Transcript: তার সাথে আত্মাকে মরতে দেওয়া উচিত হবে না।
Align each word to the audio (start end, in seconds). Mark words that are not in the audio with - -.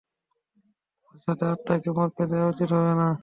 তার 1.05 1.19
সাথে 1.25 1.45
আত্মাকে 1.47 1.89
মরতে 1.97 2.23
দেওয়া 2.31 2.51
উচিত 2.53 2.69
হবে 2.75 2.93
না। 2.95 3.07